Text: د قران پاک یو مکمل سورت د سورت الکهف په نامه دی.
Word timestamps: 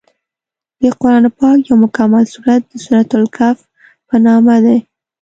د 0.81 0.83
قران 0.99 1.25
پاک 1.37 1.57
یو 1.69 1.75
مکمل 1.85 2.23
سورت 2.33 2.61
د 2.67 2.73
سورت 2.85 3.09
الکهف 3.17 3.57
په 4.07 4.15
نامه 4.25 4.55
دی. 4.65 4.77